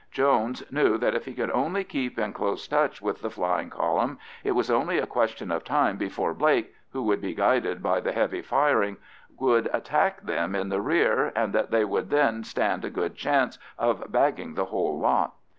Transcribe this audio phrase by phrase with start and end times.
[0.09, 4.17] Jones knew that if he could only keep in close touch with the flying column
[4.43, 8.11] it was only a question of time before Blake, who would be guided by the
[8.11, 8.97] heavy firing,
[9.37, 13.59] would attack them in the rear, and that they would then stand a good chance
[13.77, 15.33] of bagging the whole lot.